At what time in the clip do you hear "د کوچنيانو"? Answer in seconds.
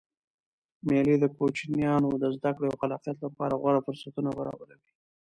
1.19-2.09